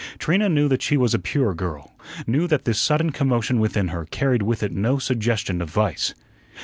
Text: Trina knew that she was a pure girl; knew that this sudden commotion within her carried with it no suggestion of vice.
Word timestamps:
Trina 0.17 0.49
knew 0.49 0.67
that 0.67 0.81
she 0.81 0.97
was 0.97 1.13
a 1.13 1.19
pure 1.19 1.53
girl; 1.53 1.93
knew 2.25 2.47
that 2.47 2.65
this 2.65 2.79
sudden 2.79 3.11
commotion 3.11 3.59
within 3.59 3.89
her 3.89 4.05
carried 4.05 4.41
with 4.41 4.63
it 4.63 4.71
no 4.71 4.97
suggestion 4.97 5.61
of 5.61 5.69
vice. 5.69 6.15